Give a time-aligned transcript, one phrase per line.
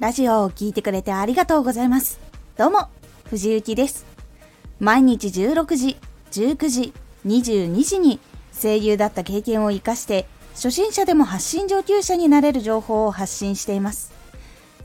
[0.00, 2.18] ラジオを聴いてくれてありがとうございます。
[2.56, 2.88] どうも、
[3.28, 4.06] 藤幸です。
[4.78, 5.98] 毎日16時、
[6.30, 6.94] 19時、
[7.26, 8.18] 22時に
[8.50, 14.14] 声優だった経験を活かして初心者でも発信上級者になれる情報を発信しています。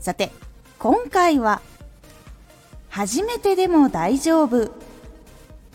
[0.00, 0.32] さて、
[0.78, 1.62] 今回は
[2.90, 4.70] 初めてでも大丈夫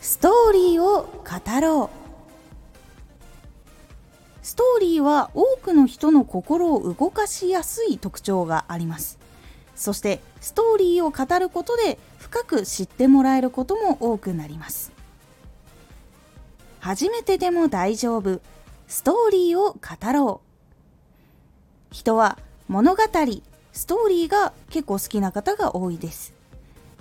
[0.02, 2.02] ストーリーを語ろう
[4.46, 9.18] ストーリーは多くの人の心を動かしやすい特徴があります
[9.82, 14.92] そしてストーリーを語ることで深く知ってもらえることも多くなります。
[16.80, 18.42] 初めてでも大丈夫。
[18.88, 20.42] ストーリーを語ろ
[21.92, 21.96] う。
[21.96, 23.02] 人は物語
[23.72, 26.36] ストーリーが結構好きな方が多いです。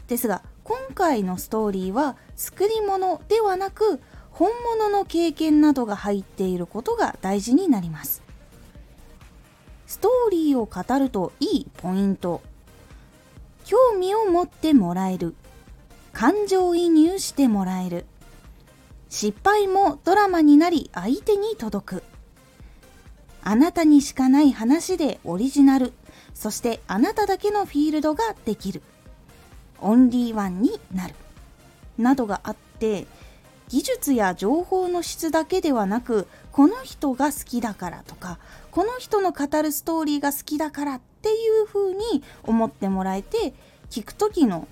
[0.09, 8.23] ですが今回のストーリーは作り物ではなく本物の経験などが入っていることが大事になります。
[9.87, 12.41] ストーリーを語るといいポイント。
[13.71, 15.37] 興味を持ってもらえる。
[16.13, 18.05] 感情移入してもらえる。
[19.09, 22.03] 失敗もドラマになり相手に届く。
[23.45, 25.93] あなたにしかない話でオリジナル。
[26.35, 28.83] そしてあなただけのフィールドができる。
[29.81, 31.15] オンリーワンになる。
[31.97, 33.07] などがあって
[33.71, 38.39] 技術や情報の質だけではなくこの人が好きだからとか
[38.73, 43.55] この人の語るストーリーが好きだからっていう風に思ってもらえて
[43.89, 44.67] 聞く時の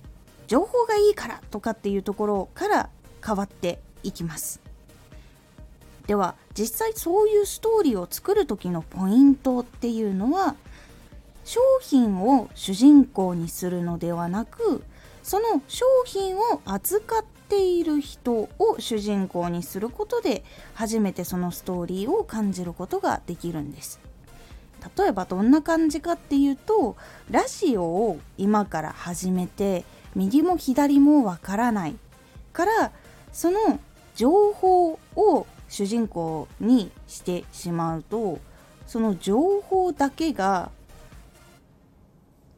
[0.48, 2.90] 情報がいいからとかっていうところから
[3.24, 4.60] 変わっていきます。
[6.06, 10.56] では実際そういうストーリーを作る時のポイントっていうのは
[11.44, 14.82] 商品を主人公にするのではなく
[15.22, 24.00] その商品を扱っている人を主人公にすることで初めてそのストーリーを感じることができるんです。
[24.96, 26.96] 例えばどんな感じかっていうと
[27.30, 31.96] ラジオを今から始めて右も左もわからない。
[32.52, 32.92] から
[33.32, 33.80] その
[34.14, 38.38] 情報を主人公にしてしまうと
[38.86, 40.70] その情報だけが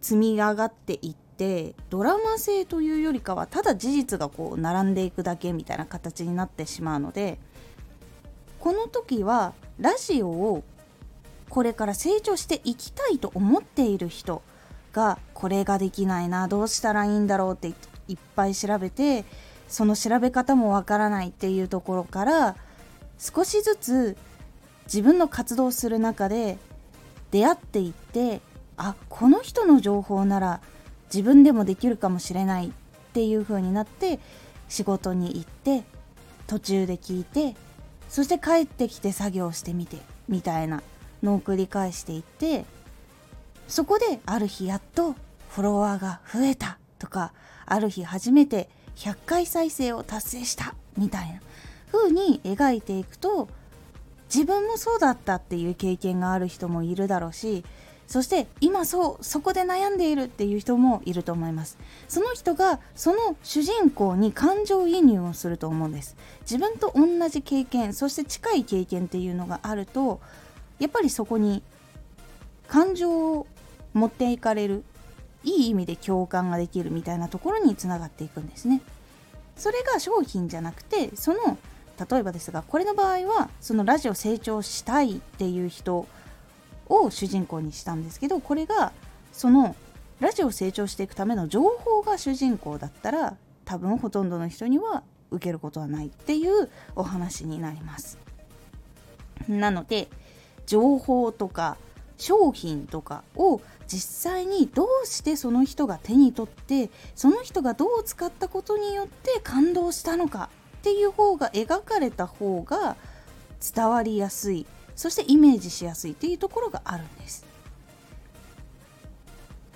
[0.00, 7.38] 積み上がっていってドラマ性というよりかはただ事実がこう並んでいくだけみたいな形になってしまうので
[8.58, 10.62] この時はラジオを
[11.48, 14.42] これから成長していきたいと思っている人
[14.92, 17.68] がこれができないなどうしたらいいんだろうって
[18.08, 19.24] いっぱい調べて
[19.66, 22.56] その調べ方もわからないっていうところから
[23.18, 24.16] 少しずつ
[24.84, 26.58] 自分の活動する中で
[27.30, 28.42] 出会っていって
[28.76, 30.60] あこの人の情報なら
[31.12, 32.70] 自分でもできるかもしれないっ
[33.12, 34.20] ていう風になって
[34.68, 35.84] 仕事に行って
[36.46, 37.56] 途中で聞いて
[38.08, 39.98] そして帰ってきて作業してみて
[40.28, 40.82] みたいな
[41.22, 42.64] のを繰り返していって
[43.68, 45.14] そこである日やっと
[45.50, 47.32] フォロワーが増えたとか
[47.66, 51.40] ある日初めて100回再生を達成したみたいな
[51.92, 53.48] 風に描いていくと
[54.32, 57.64] 自分もそうだったっていう経験がある人もいるだろうし
[58.10, 61.78] そして今そうそこで悩んでいるっていう人もいると思います
[62.08, 70.20] その人がその主人公に感情移入をすると思うんです自分と同じ経験そして近い経験っていうのがあると
[70.80, 71.62] やっぱりそこに
[72.66, 73.46] 感情を
[73.94, 74.82] 持っていかれる
[75.44, 78.82] いい意味で共感ができるみたいなところにつながっていくんですね。
[79.56, 81.58] それが商品じゃなくてその
[82.10, 86.06] 例えばですがこれの場合はそのラジオ成長したいっていう人
[86.90, 88.92] を主人公にしたんですけどこれが
[89.32, 89.74] その
[90.20, 98.18] ラジオを成長していくための情報が主人公だったら多分ほとんどの人には受けることはないっていうお話になります。
[99.48, 100.08] なので
[100.66, 101.78] 情報とか
[102.18, 112.96] 商品とかを実際にどうしてその人が手に取ってその人がどう使ったことによって感動したのかっていう方が描かれた方が
[113.74, 114.66] 伝わりやすい
[115.00, 117.46] そしてイメージしやすいっていうところがあるんです。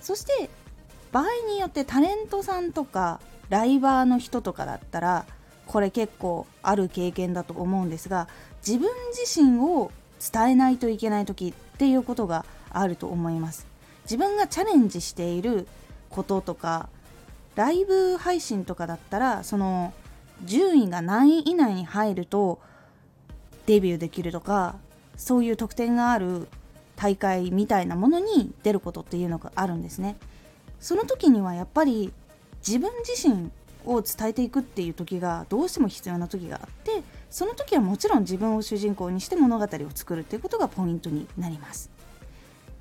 [0.02, 0.50] そして
[1.12, 5.24] 場合によってタレントさんとかライバーの人とかだったら
[5.64, 8.28] これ結構ある経験だと思うんですが
[8.58, 9.90] 自分自身を
[10.20, 13.66] 伝えないといけない時っていうことがあると思います。
[14.02, 15.66] 自分がチャレンジしている
[16.10, 16.90] こととか
[17.54, 19.94] ライブ配信とかだったらその
[20.44, 22.60] 順位が何位以内に入ると
[23.64, 24.76] デビューできるとか
[25.16, 26.48] そういう特典がある
[26.96, 30.16] 大会みたいなものに出ることっていうのがあるんですね。
[30.80, 32.12] その時にはやっぱり
[32.66, 33.50] 自分自身
[33.86, 41.90] を伝えていくっていう時がどうしても必要な時があってその時はもちろん自分を主人公にして物語を作るっていうことがポイントになります。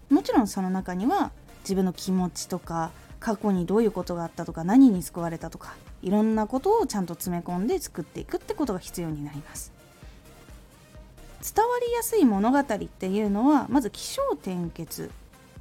[0.09, 1.31] もちろんその中には
[1.63, 9.72] 自分の気持ちとか過去にどういうことがあったとか何に救われたとかいろんなことをちゃんと詰め込んで作っていくってことが必要になります。
[11.43, 15.11] 伝わりやすい物語っていうのはまず起承転結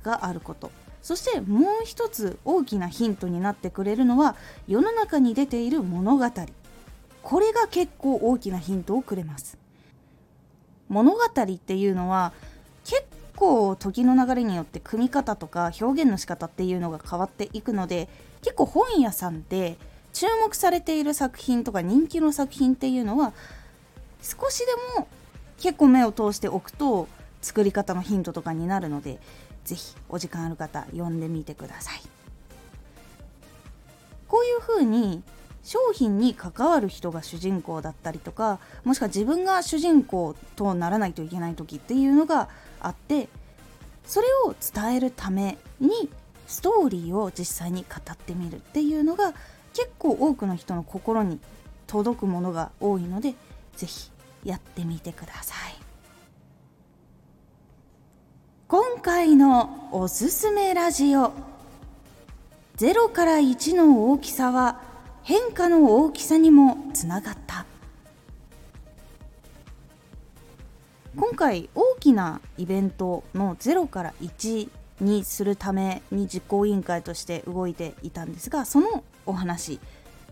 [0.04, 0.70] があること。
[1.02, 4.36] そしてもう一つ大きなヒントになってくれるのは
[4.68, 6.30] 世の中に出ている物語。
[7.22, 9.58] これが結構大きなヒントをくれます。
[10.88, 12.32] 物語っていうのは
[12.84, 18.08] 結構時の流れによって組み方とか表現の仕方っていうのが変わっていくので
[18.42, 19.78] 結構本屋さんで
[20.12, 23.32] 注目されている作品とか人気の作品っていうのは
[24.20, 24.66] 少しで
[25.00, 25.08] も
[25.62, 27.08] 結構目を通しておくと
[27.40, 29.20] 作り方のヒントとかになるので
[29.64, 32.02] 是非お時間ある方読んでみてください。
[34.26, 35.22] こういう風に
[35.62, 42.48] 商品に関わる人が主人公だったりとかもしくは自分が主人公とならないといけない時っていうのが
[42.80, 43.28] あって
[44.04, 46.08] それを伝えるために
[46.48, 49.32] ストーリーを実際に語ってみるっていうのが
[49.74, 51.38] 結構多くの人の心に
[51.86, 53.34] 届くものが多いので
[53.76, 54.11] 是非
[54.44, 55.74] やってみてください。
[58.68, 61.32] 今回のおすすめラジオ。
[62.76, 64.80] 0から1の大きさは
[65.22, 67.66] 変化の大きさにもつながった。
[71.14, 74.68] 今回大きなイベントの0から1
[75.02, 79.78] にするために実行委員会として動いていたんですがそのお話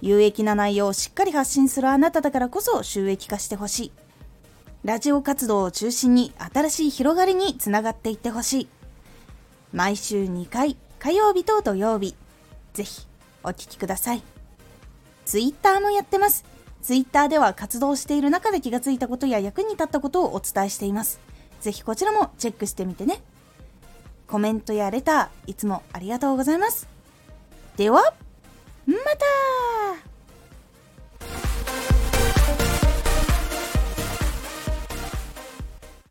[0.00, 3.92] 有益な内容をしっかり発信するあなただからこそ収益化してほしい。
[4.84, 8.68] ラジオ活動を中心に新しい広がりにつながっていってほしい。
[9.72, 12.14] 毎週2回火曜日と土曜日。
[12.72, 13.06] ぜひ
[13.42, 14.22] お聴きください。
[15.26, 16.44] ツイッターもやってます。
[16.82, 21.20] ツイッターでは活動している中で気がついたことや役に立ったことをお伝えしています。
[21.60, 23.22] ぜひこちらもチェックしてみてね。
[24.26, 26.88] コメントやレターいつもありがとうございます。
[27.76, 28.14] では
[28.86, 29.79] また!